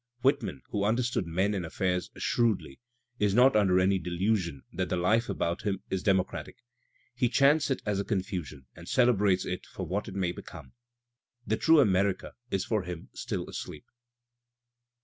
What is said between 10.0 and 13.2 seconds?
it may become. The true America is for him